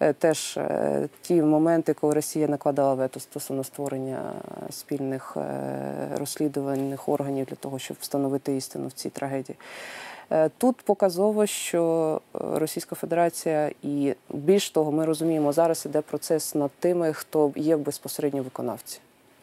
е, 0.00 0.12
теж 0.12 0.56
е, 0.56 1.08
ті 1.22 1.42
моменти, 1.42 1.94
коли 1.94 2.14
Росія 2.14 2.48
накладала 2.48 2.94
вето 2.94 3.20
стосовно 3.20 3.64
створення 3.64 4.32
спільних 4.70 5.36
е, 5.36 5.60
розслідувальних 6.18 7.08
органів 7.08 7.46
для 7.46 7.56
того, 7.56 7.78
щоб 7.78 7.96
встановити 8.00 8.56
істину 8.56 8.88
в 8.88 8.92
цій 8.92 9.10
трагедії. 9.10 9.56
Тут 10.58 10.82
показово, 10.82 11.46
що 11.46 12.20
Російська 12.32 12.96
Федерація 12.96 13.70
і 13.82 14.14
більш 14.30 14.70
того, 14.70 14.92
ми 14.92 15.04
розуміємо, 15.04 15.52
зараз 15.52 15.86
іде 15.86 16.00
процес 16.00 16.54
над 16.54 16.70
тими, 16.78 17.12
хто 17.12 17.52
є 17.56 17.76
безпосередньо 17.76 18.42
виконавці. 18.42 19.00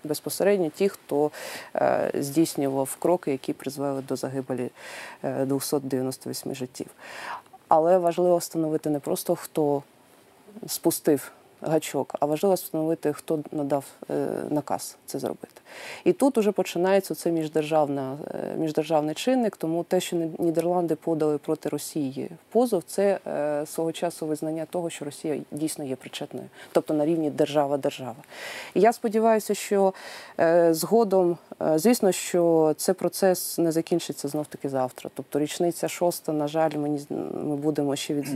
Безпосередньо 0.07 0.69
ті, 0.69 0.89
хто 0.89 1.31
е, 1.75 2.11
здійснював 2.13 2.95
кроки, 2.99 3.31
які 3.31 3.53
призвели 3.53 4.01
до 4.01 4.15
загибелі 4.15 4.69
е, 5.23 5.45
298 5.45 6.55
життів. 6.55 6.87
Але 7.67 7.97
важливо 7.97 8.37
встановити 8.37 8.89
не 8.89 8.99
просто 8.99 9.35
хто 9.35 9.83
спустив 10.67 11.31
гачок, 11.61 12.15
а 12.19 12.25
важливо 12.25 12.55
встановити, 12.55 13.13
хто 13.13 13.39
надав 13.51 13.85
е, 14.11 14.27
наказ 14.49 14.97
це 15.05 15.19
зробити. 15.19 15.61
І 16.03 16.13
тут 16.13 16.37
уже 16.37 16.51
починається 16.51 17.15
це 17.15 17.31
міждержавна, 17.31 18.17
е, 18.33 18.55
міждержавний 18.57 19.15
чинник, 19.15 19.57
тому 19.57 19.83
те, 19.83 19.99
що 19.99 20.15
Ні- 20.15 20.31
Нідерланди 20.39 20.95
подали 20.95 21.37
проти 21.37 21.69
Росії 21.69 22.29
позов, 22.51 22.83
це 22.87 23.19
е, 23.27 23.65
свого 23.65 23.91
часу 23.91 24.25
визнання 24.25 24.65
того, 24.65 24.89
що 24.89 25.05
Росія 25.05 25.39
дійсно 25.51 25.85
є 25.85 25.95
причетною, 25.95 26.45
тобто 26.71 26.93
на 26.93 27.05
рівні 27.05 27.29
держава-держава. 27.29 28.15
І 28.73 28.81
я 28.81 28.93
сподіваюся, 28.93 29.53
що 29.53 29.93
згодом, 30.69 31.37
звісно, 31.75 32.11
що 32.11 32.73
цей 32.77 32.95
процес 32.95 33.57
не 33.57 33.71
закінчиться 33.71 34.27
знов 34.27 34.45
таки 34.47 34.69
завтра. 34.69 35.09
Тобто 35.13 35.39
річниця 35.39 35.87
шоста, 35.87 36.31
на 36.33 36.47
жаль, 36.47 36.71
мені 36.71 37.05
ми 37.43 37.55
будемо 37.55 37.95
ще 37.95 38.13
від. 38.13 38.27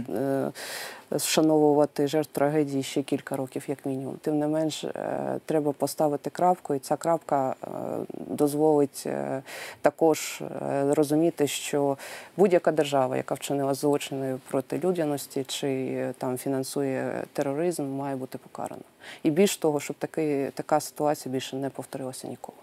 Вшановувати 1.11 2.07
жертв 2.07 2.31
трагедії 2.31 2.83
ще 2.83 3.03
кілька 3.03 3.35
років, 3.35 3.63
як 3.67 3.85
мінімум. 3.85 4.15
Тим 4.21 4.39
не 4.39 4.47
менш, 4.47 4.83
е, 4.83 5.39
треба 5.45 5.71
поставити 5.71 6.29
крапку, 6.29 6.75
і 6.75 6.79
ця 6.79 6.95
крапка 6.95 7.55
е, 7.63 7.67
дозволить 8.11 9.03
е, 9.05 9.41
також 9.81 10.41
розуміти, 10.89 11.47
що 11.47 11.97
будь-яка 12.37 12.71
держава, 12.71 13.17
яка 13.17 13.35
вчинила 13.35 13.73
злочини 13.73 14.37
проти 14.49 14.79
людяності 14.83 15.43
чи 15.47 16.13
там 16.17 16.37
фінансує 16.37 17.23
тероризм, 17.33 17.85
має 17.85 18.15
бути 18.15 18.37
покарана. 18.37 18.83
І 19.23 19.31
більш 19.31 19.57
того, 19.57 19.79
щоб 19.79 19.95
таки, 19.95 20.51
така 20.53 20.79
ситуація 20.79 21.33
більше 21.33 21.55
не 21.55 21.69
повторилася 21.69 22.27
ніколи. 22.27 22.57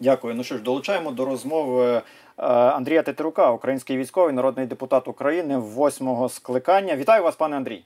Дякую. 0.00 0.34
Ну 0.34 0.44
що 0.44 0.56
ж, 0.56 0.62
долучаємо 0.62 1.10
до 1.10 1.24
розмови 1.24 2.02
Андрія 2.36 3.02
Тетерука, 3.02 3.50
український 3.50 3.96
військовий, 3.96 4.34
народний 4.34 4.66
депутат 4.66 5.08
України 5.08 5.58
восьмого 5.58 6.28
скликання. 6.28 6.96
Вітаю 6.96 7.22
вас, 7.22 7.36
пане 7.36 7.56
Андрій. 7.56 7.84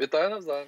Вітаю 0.00 0.30
навзаєм. 0.30 0.66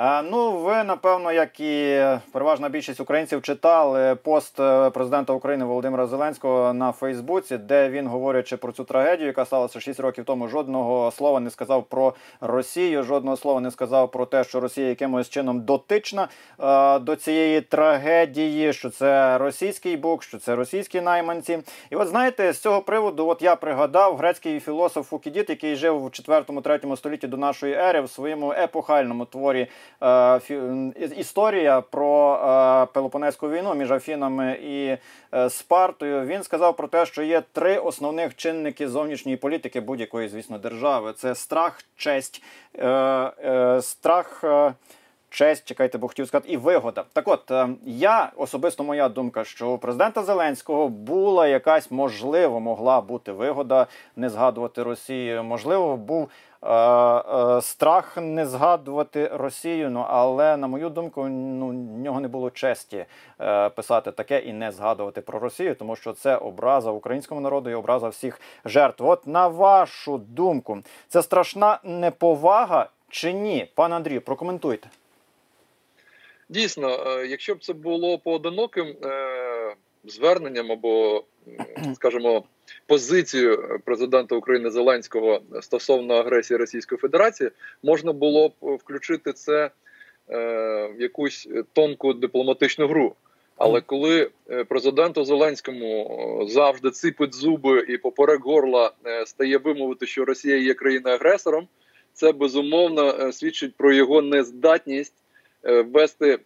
Е, 0.00 0.22
Ну, 0.22 0.52
ви 0.52 0.84
напевно, 0.84 1.32
як 1.32 1.60
і 1.60 2.04
переважна 2.32 2.68
більшість 2.68 3.00
українців, 3.00 3.42
читали 3.42 4.14
пост 4.14 4.60
е, 4.60 4.90
президента 4.90 5.32
України 5.32 5.64
Володимира 5.64 6.06
Зеленського 6.06 6.72
на 6.72 6.92
Фейсбуці, 6.92 7.58
де 7.58 7.88
він, 7.88 8.06
говорячи 8.06 8.56
про 8.56 8.72
цю 8.72 8.84
трагедію, 8.84 9.26
яка 9.26 9.44
сталася 9.44 9.80
6 9.80 10.00
років 10.00 10.24
тому, 10.24 10.48
жодного 10.48 11.10
слова 11.10 11.40
не 11.40 11.50
сказав 11.50 11.84
про 11.84 12.14
Росію, 12.40 13.02
жодного 13.02 13.36
слова 13.36 13.60
не 13.60 13.70
сказав 13.70 14.10
про 14.10 14.26
те, 14.26 14.44
що 14.44 14.60
Росія 14.60 14.88
якимось 14.88 15.28
чином 15.28 15.60
дотична 15.60 16.28
е, 16.60 16.98
до 16.98 17.16
цієї 17.16 17.60
трагедії, 17.60 18.72
що 18.72 18.90
це 18.90 19.38
російський 19.38 19.96
бок, 19.96 20.22
що 20.22 20.38
це 20.38 20.56
російські 20.56 21.00
найманці. 21.00 21.58
І 21.90 21.96
от 21.96 22.08
знаєте, 22.08 22.52
з 22.52 22.58
цього 22.58 22.80
приводу, 22.80 23.26
от 23.26 23.42
я 23.42 23.56
пригадав 23.56 24.16
грецький 24.16 24.60
філософ 24.60 25.08
Фукідіт, 25.08 25.50
який 25.50 25.76
жив 25.76 26.00
в 26.00 26.06
4-3 26.06 26.96
столітті 26.96 27.26
до 27.26 27.36
нашої 27.36 27.74
ери, 27.74 28.00
в 28.00 28.10
своєму 28.10 28.52
епохальному 28.52 29.24
творі 29.24 29.66
історія 31.16 31.80
про 31.80 32.34
е, 32.34 32.86
Пелопонезьку 32.92 33.50
війну 33.50 33.74
між 33.74 33.90
Афінами 33.92 34.58
і 34.62 34.96
е, 35.34 35.50
Спартою. 35.50 36.26
Він 36.26 36.42
сказав 36.42 36.76
про 36.76 36.88
те, 36.88 37.06
що 37.06 37.22
є 37.22 37.42
три 37.52 37.78
основних 37.78 38.36
чинники 38.36 38.88
зовнішньої 38.88 39.36
політики 39.36 39.80
будь-якої, 39.80 40.28
звісно, 40.28 40.58
держави: 40.58 41.12
це 41.16 41.34
страх, 41.34 41.80
честь, 41.96 42.42
е, 42.78 42.88
е, 42.88 43.82
страх. 43.82 44.44
е, 44.44 44.72
Честь, 45.30 45.64
чекайте, 45.64 45.98
бо 45.98 46.08
хотів 46.08 46.28
сказати, 46.28 46.52
і 46.52 46.56
вигода. 46.56 47.04
Так 47.12 47.28
от, 47.28 47.50
е, 47.50 47.68
я 47.86 48.32
особисто 48.36 48.84
моя 48.84 49.08
думка, 49.08 49.44
що 49.44 49.70
у 49.70 49.78
президента 49.78 50.22
Зеленського 50.22 50.88
була 50.88 51.48
якась 51.48 51.90
можливо, 51.90 52.60
могла 52.60 53.00
бути 53.00 53.32
вигода 53.32 53.86
не 54.16 54.28
згадувати 54.30 54.82
Росію. 54.82 55.44
Можливо, 55.44 55.96
був 55.96 56.22
е, 56.22 56.28
е, 56.28 56.47
страх 57.60 58.16
не 58.16 58.46
згадувати 58.46 59.30
Росію. 59.32 59.90
Ну 59.90 60.06
але 60.08 60.56
на 60.56 60.66
мою 60.66 60.88
думку, 60.88 61.24
ну 61.28 61.68
в 61.68 61.72
нього 61.74 62.20
не 62.20 62.28
було 62.28 62.50
честі 62.50 63.06
е, 63.40 63.68
писати 63.68 64.12
таке 64.12 64.38
і 64.38 64.52
не 64.52 64.72
згадувати 64.72 65.20
про 65.20 65.38
Росію, 65.38 65.74
тому 65.74 65.96
що 65.96 66.12
це 66.12 66.36
образа 66.36 66.90
українському 66.90 67.40
народу 67.40 67.70
і 67.70 67.74
образа 67.74 68.08
всіх 68.08 68.40
жертв. 68.64 69.06
От 69.06 69.26
на 69.26 69.48
вашу 69.48 70.18
думку, 70.18 70.78
це 71.08 71.22
страшна 71.22 71.78
неповага 71.84 72.90
чи 73.10 73.32
ні? 73.32 73.70
Пане 73.74 73.96
Андрію, 73.96 74.20
прокоментуйте. 74.20 74.88
Дійсно, 76.48 77.04
е, 77.06 77.26
якщо 77.26 77.54
б 77.54 77.64
це 77.64 77.72
було 77.72 78.18
поодиноким 78.18 78.96
е, 79.04 79.74
зверненням 80.04 80.72
або, 80.72 81.24
скажімо, 81.94 82.44
позицією 82.86 83.80
президента 83.84 84.34
України 84.34 84.70
Зеленського 84.70 85.40
стосовно 85.60 86.14
агресії 86.14 86.58
Російської 86.58 86.98
Федерації, 86.98 87.50
можна 87.82 88.12
було 88.12 88.48
б 88.48 88.52
включити 88.60 89.32
це 89.32 89.64
е, 89.64 89.70
в 90.98 91.00
якусь 91.00 91.48
тонку 91.72 92.12
дипломатичну 92.14 92.88
гру. 92.88 93.14
Але 93.56 93.80
коли 93.80 94.30
е, 94.50 94.64
президенту 94.64 95.24
Зеленському 95.24 96.06
е, 96.42 96.50
завжди 96.50 96.90
ципить 96.90 97.34
зуби 97.34 97.84
і 97.88 97.98
поперек 97.98 98.40
горла 98.40 98.92
стає 99.26 99.58
вимовити, 99.58 100.06
що 100.06 100.24
Росія 100.24 100.56
є 100.56 100.74
країною-агресором, 100.74 101.68
це 102.12 102.32
безумовно 102.32 103.32
свідчить 103.32 103.74
про 103.76 103.92
його 103.92 104.22
нездатність 104.22 105.14
вести 105.92 106.38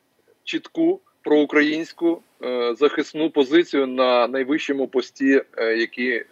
чітку 0.44 1.00
проукраїнську 1.22 2.22
е, 2.44 2.74
захисну 2.74 3.30
позицію 3.30 3.87
на 3.87 4.28
найвищому 4.28 4.88
пості, 4.88 5.42
е, 5.56 5.76
який 5.76 6.11
е, 6.11 6.24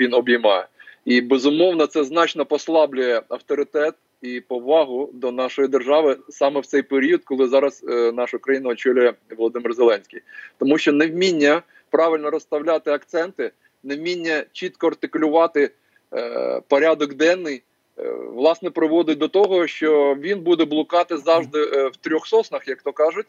він 0.00 0.14
обіймає. 0.14 0.66
І 1.04 1.20
безумовно 1.20 1.86
це 1.86 2.04
значно 2.04 2.46
послаблює 2.46 3.22
авторитет 3.28 3.94
і 4.22 4.40
повагу 4.40 5.10
до 5.12 5.32
нашої 5.32 5.68
держави 5.68 6.16
саме 6.28 6.60
в 6.60 6.66
цей 6.66 6.82
період, 6.82 7.24
коли 7.24 7.48
зараз 7.48 7.84
нашу 8.14 8.38
країну 8.38 8.68
очолює 8.68 9.12
Володимир 9.36 9.74
Зеленський, 9.74 10.20
тому 10.58 10.78
що 10.78 10.92
невміння 10.92 11.62
правильно 11.90 12.30
розставляти 12.30 12.90
акценти, 12.90 13.50
невміння 13.82 14.44
чітко 14.52 14.86
артикулювати 14.86 15.70
порядок 16.68 17.14
денний. 17.14 17.62
Власне, 18.34 18.70
приводить 18.70 19.18
до 19.18 19.28
того, 19.28 19.66
що 19.66 20.16
він 20.20 20.40
буде 20.40 20.64
блукати 20.64 21.16
завжди 21.16 21.64
в 21.88 21.96
трьох 22.00 22.26
соснах, 22.26 22.68
як 22.68 22.82
то 22.82 22.92
кажуть, 22.92 23.26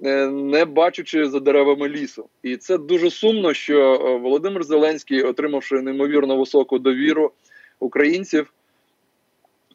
не 0.00 0.64
бачучи 0.64 1.26
за 1.26 1.40
деревами 1.40 1.88
лісу. 1.88 2.28
І 2.42 2.56
це 2.56 2.78
дуже 2.78 3.10
сумно, 3.10 3.54
що 3.54 3.94
е, 3.94 4.16
Володимир 4.16 4.64
Зеленський, 4.64 5.22
отримавши 5.22 5.74
неймовірно 5.74 6.36
високу 6.36 6.78
довіру 6.78 7.32
українців, 7.78 8.52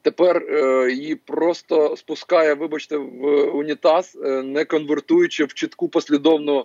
тепер 0.02 0.38
е, 0.38 0.92
її 0.92 1.16
просто 1.16 1.96
спускає, 1.98 2.54
вибачте, 2.54 2.98
в 2.98 3.44
унітаз, 3.44 4.18
е, 4.24 4.44
не 4.44 4.66
конвертуючи 4.66 5.46
в 5.46 5.54
чітку 5.54 5.90
послідовну 5.90 6.60
е, 6.60 6.64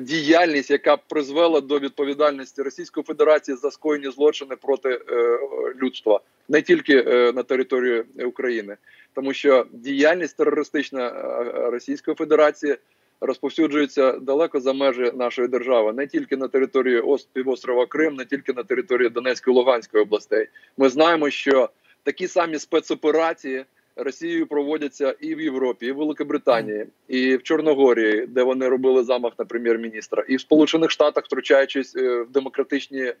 діяльність, 0.00 0.70
яка 0.70 0.96
призвела 0.96 1.60
до 1.60 1.78
відповідальності 1.78 2.62
Російської 2.62 3.04
Федерації 3.04 3.56
за 3.56 3.70
скоєні 3.70 4.10
злочини 4.10 4.56
проти 4.56 4.88
е, 4.88 5.38
людства, 5.82 6.20
не 6.48 6.62
тільки 6.62 7.04
е, 7.06 7.32
на 7.32 7.42
території 7.42 8.04
України, 8.24 8.76
тому 9.14 9.32
що 9.32 9.66
діяльність 9.72 10.36
терористична 10.36 11.08
е, 11.08 11.70
Російської 11.70 12.14
Федерації 12.14 12.76
розповсюджується 13.20 14.12
далеко 14.12 14.60
за 14.60 14.72
межі 14.72 15.12
нашої 15.14 15.48
держави, 15.48 15.92
не 15.92 16.06
тільки 16.06 16.36
на 16.36 16.48
території 16.48 17.00
ос- 17.00 17.28
півострова 17.32 17.86
Крим, 17.86 18.14
не 18.14 18.24
тільки 18.24 18.52
на 18.52 18.62
території 18.62 19.08
Донецької 19.08 19.56
Луганської 19.56 20.02
областей. 20.02 20.48
Ми 20.76 20.88
знаємо, 20.88 21.30
що 21.30 21.70
такі 22.02 22.28
самі 22.28 22.58
спецоперації 22.58 23.64
Росією 24.02 24.46
проводяться 24.46 25.14
і 25.20 25.34
в 25.34 25.40
Європі, 25.40 25.86
і 25.86 25.92
в 25.92 25.96
Великобританії, 25.96 26.86
і 27.08 27.36
в 27.36 27.42
Чорногорії, 27.42 28.26
де 28.26 28.42
вони 28.42 28.68
робили 28.68 29.04
замах 29.04 29.32
на 29.38 29.44
прем'єр-міністра, 29.44 30.24
і 30.28 30.36
в 30.36 30.40
Сполучених 30.40 30.90
Штатах, 30.90 31.24
втручаючись 31.24 31.96
е, 31.96 32.22
в 32.22 32.30
демократичні 32.30 33.00
е, 33.02 33.14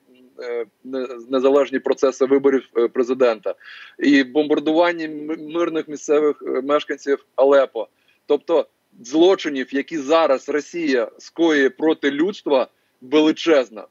незалежні 1.30 1.78
процеси 1.78 2.24
виборів 2.24 2.68
е, 2.76 2.88
президента, 2.88 3.54
і 3.98 4.24
бомбардуванні 4.24 5.08
мирних 5.38 5.88
місцевих 5.88 6.42
мешканців 6.42 7.24
Алепо. 7.36 7.88
Тобто 8.26 8.66
злочинів, 9.02 9.74
які 9.74 9.98
зараз 9.98 10.48
Росія 10.48 11.10
скоює 11.18 11.70
проти 11.70 12.10
людства, 12.10 12.68
величезна, 13.00 13.86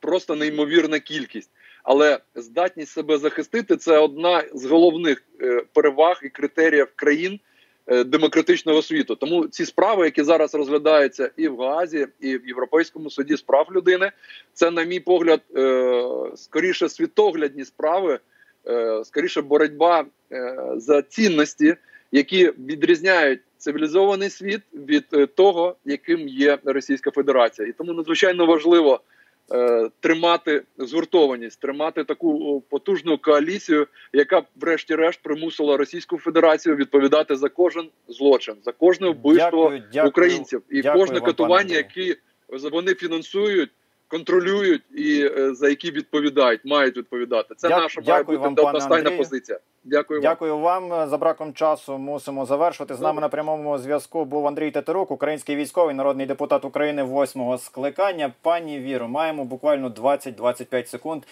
просто 0.00 0.34
неймовірна 0.34 0.98
кількість. 0.98 1.50
Але 1.86 2.18
здатність 2.34 2.92
себе 2.92 3.18
захистити 3.18 3.76
це 3.76 3.98
одна 3.98 4.44
з 4.54 4.64
головних 4.64 5.22
е, 5.40 5.62
переваг 5.72 6.20
і 6.22 6.28
критеріїв 6.28 6.88
країн 6.96 7.40
е, 7.86 8.04
демократичного 8.04 8.82
світу. 8.82 9.14
Тому 9.14 9.46
ці 9.46 9.66
справи, 9.66 10.04
які 10.04 10.22
зараз 10.22 10.54
розглядаються 10.54 11.30
і 11.36 11.48
в 11.48 11.58
Гаазі, 11.58 12.06
і 12.20 12.36
в 12.36 12.48
Європейському 12.48 13.10
суді 13.10 13.36
з 13.36 13.42
прав 13.42 13.68
людини, 13.72 14.10
це, 14.52 14.70
на 14.70 14.84
мій 14.84 15.00
погляд, 15.00 15.40
е, 15.56 16.04
скоріше 16.36 16.88
світоглядні 16.88 17.64
справи, 17.64 18.18
скоріше 19.04 19.42
боротьба 19.42 20.04
за 20.76 21.02
цінності, 21.02 21.76
які 22.12 22.46
відрізняють 22.46 23.40
цивілізований 23.58 24.30
світ 24.30 24.60
від 24.74 25.34
того, 25.34 25.76
яким 25.84 26.28
є 26.28 26.58
Російська 26.64 27.10
Федерація, 27.10 27.68
і 27.68 27.72
тому 27.72 27.92
надзвичайно 27.92 28.46
важливо 28.46 29.00
тримати 30.00 30.62
згуртованість, 30.78 31.60
тримати 31.60 32.04
таку 32.04 32.60
потужну 32.60 33.18
коаліцію, 33.18 33.86
яка, 34.12 34.40
б, 34.40 34.44
врешті-решт, 34.56 35.22
примусила 35.22 35.76
Російську 35.76 36.18
Федерацію 36.18 36.76
відповідати 36.76 37.36
за 37.36 37.48
кожен 37.48 37.88
злочин, 38.08 38.54
за 38.64 38.72
кожне 38.72 39.08
вбивство 39.08 39.62
Дякую, 39.62 39.82
дякую. 39.92 40.10
українців 40.10 40.62
і 40.70 40.82
Дякую 40.82 41.00
кожне 41.04 41.18
вам, 41.20 41.26
катування, 41.26 41.76
які 41.76 42.16
вони 42.48 42.94
фінансують 42.94 43.70
контролюють 44.08 44.82
і 44.94 45.30
е, 45.36 45.54
за 45.54 45.68
які 45.68 45.90
відповідають, 45.90 46.60
мають 46.64 46.96
відповідати. 46.96 47.54
Це 47.56 47.68
Дя- 47.68 47.76
наша 47.76 48.00
має 48.06 48.22
бути 48.22 48.62
одностайна 48.62 49.10
позиція. 49.10 49.58
Дякую 49.84 50.20
вам. 50.20 50.30
Дякую 50.30 50.58
вам. 50.58 51.08
За 51.08 51.18
браком 51.18 51.52
часу 51.52 51.98
мусимо 51.98 52.46
завершувати. 52.46 52.94
З 52.94 53.00
нами 53.00 53.20
на 53.20 53.28
прямому 53.28 53.78
зв'язку 53.78 54.24
був 54.24 54.46
Андрій 54.46 54.70
Тетерук, 54.70 55.10
український 55.10 55.56
військовий, 55.56 55.94
народний 55.94 56.26
депутат 56.26 56.64
України 56.64 57.02
восьмого 57.02 57.58
скликання. 57.58 58.32
Пані 58.42 58.78
Віро, 58.78 59.08
маємо 59.08 59.44
буквально 59.44 59.88
20-25 59.88 60.86
секунд. 60.86 61.22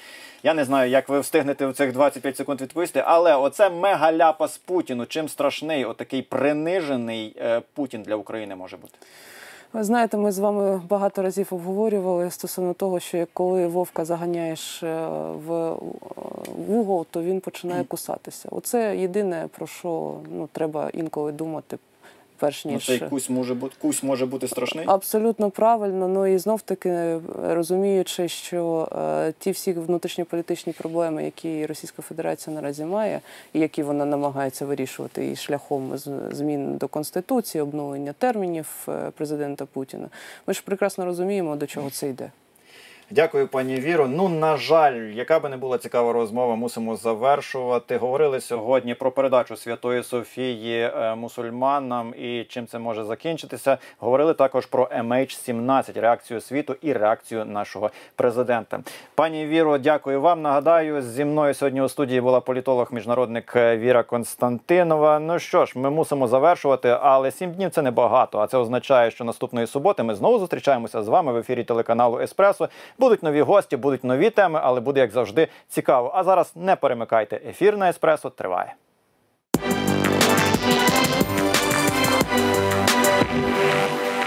Я 0.43 0.55
не 0.55 0.65
знаю, 0.65 0.91
як 0.91 1.09
ви 1.09 1.21
встигнете 1.21 1.67
в 1.67 1.73
цих 1.73 1.93
25 1.93 2.37
секунд 2.37 2.61
відповісти, 2.61 3.03
але 3.07 3.37
оце 3.37 3.71
мегаляпас 3.71 4.59
Путіну. 4.59 5.07
Чим 5.07 5.29
страшний, 5.29 5.85
отакий 5.85 6.23
принижений 6.23 7.37
е, 7.41 7.63
Путін 7.75 8.03
для 8.03 8.17
України 8.17 8.57
може 8.57 8.77
бути. 8.77 8.99
Ви 9.75 9.85
знаєте, 9.85 10.17
ми 10.17 10.33
з 10.33 10.39
вами 10.39 10.83
багато 10.89 11.23
разів 11.23 11.49
обговорювали 11.51 12.31
стосовно 12.31 12.75
того, 12.75 13.01
що 13.01 13.17
як 13.17 13.29
коли 13.33 13.67
вовка 13.67 14.05
заганяєш 14.05 14.83
е, 14.83 15.07
в 15.47 15.77
вугол, 16.67 17.07
то 17.11 17.23
він 17.23 17.41
починає 17.41 17.85
кусатися. 17.85 18.49
Оце 18.53 18.97
єдине 18.97 19.49
про 19.57 19.67
що 19.67 20.15
ну 20.31 20.49
треба 20.53 20.91
інколи 20.91 21.33
думати, 21.33 21.79
перш 22.45 22.65
Ну, 22.65 22.73
ніж 22.73 22.87
цей 22.87 22.99
кусь 22.99 23.31
може 23.31 23.55
бути 23.55 23.77
кусь 23.83 24.03
може 24.03 24.27
бути 24.27 24.49
страшний. 24.49 24.85
Абсолютно 24.89 25.51
правильно. 25.51 26.09
Ну 26.09 26.27
і 26.27 26.39
знов 26.39 26.63
таки 26.63 26.91
е, 26.91 27.21
розуміючи, 27.49 28.29
що 28.29 28.89
е, 28.93 29.33
ті 29.39 29.51
всі 29.51 29.73
внутрішньополітичні 29.73 30.73
проблеми, 30.73 31.25
які 31.25 31.67
Російська 31.67 32.03
Федерація 32.03 32.57
наразі 32.57 32.85
має, 32.85 33.21
і 33.53 33.61
які 33.61 33.83
вона 33.83 34.05
намагається 34.05 34.67
вирішувати 34.67 35.31
і 35.31 35.37
шляхом 35.37 35.99
змін 36.31 36.77
до 36.77 36.89
конституції, 36.89 37.63
обновлення 37.63 38.13
термінів 38.13 38.69
е, 38.89 39.11
президента 39.11 39.67
Путіна, 39.67 40.09
ми 40.47 40.55
ж 40.55 40.63
прекрасно 40.65 41.05
розуміємо, 41.05 41.57
до 41.57 41.67
чого 41.67 41.91
це 41.91 42.09
йде. 42.09 42.31
Дякую, 43.14 43.48
пані 43.48 43.74
Віро. 43.74 44.09
Ну, 44.09 44.29
на 44.29 44.57
жаль, 44.57 44.94
яка 44.94 45.38
би 45.40 45.48
не 45.48 45.57
була 45.57 45.79
цікава 45.79 46.12
розмова, 46.12 46.55
мусимо 46.55 46.96
завершувати. 46.96 47.96
Говорили 47.96 48.40
сьогодні 48.40 48.94
про 48.94 49.11
передачу 49.11 49.57
Святої 49.57 50.03
Софії 50.03 50.81
е, 50.83 51.14
мусульманам 51.14 52.14
і 52.18 52.44
чим 52.44 52.66
це 52.66 52.79
може 52.79 53.05
закінчитися. 53.05 53.79
Говорили 53.98 54.35
також 54.35 54.66
про 54.66 54.85
MH17, 54.85 56.00
реакцію 56.00 56.40
світу 56.40 56.77
і 56.83 56.92
реакцію 56.92 57.44
нашого 57.44 57.90
президента. 58.16 58.81
Пані 59.14 59.46
Віро, 59.46 59.79
дякую 59.79 60.20
вам. 60.20 60.42
Нагадаю, 60.42 61.03
зі 61.03 61.24
мною 61.24 61.55
сьогодні 61.55 61.83
у 61.83 61.88
студії 61.88 62.20
була 62.20 62.40
політолог-міжнародник 62.40 63.57
е, 63.57 63.77
Віра 63.77 64.03
Константинова. 64.03 65.18
Ну 65.18 65.38
що 65.38 65.66
ж, 65.66 65.79
ми 65.79 65.90
мусимо 65.90 66.29
завершувати, 66.29 66.88
але 67.00 67.31
сім 67.31 67.53
днів 67.53 67.70
це 67.70 67.83
небагато. 67.83 68.38
А 68.38 68.46
це 68.46 68.59
означає, 68.59 69.11
що 69.11 69.24
наступної 69.24 69.66
суботи 69.66 70.03
ми 70.03 70.14
знову 70.14 70.38
зустрічаємося 70.38 71.03
з 71.03 71.09
вами 71.09 71.33
в 71.33 71.37
ефірі 71.37 71.64
телеканалу 71.64 72.20
Еспресо. 72.20 72.68
Будуть 73.05 73.23
нові 73.23 73.43
гості, 73.43 73.77
будуть 73.77 74.05
нові 74.05 74.31
теми, 74.31 74.61
але 74.62 74.81
буде 74.81 75.01
як 75.01 75.11
завжди 75.11 75.49
цікаво. 75.69 76.11
А 76.14 76.25
зараз 76.25 76.53
не 76.57 76.77
перемикайте. 76.77 77.40
Ефір 77.47 77.77
на 77.77 77.88
Еспресо 77.88 78.31
триває. 78.31 78.75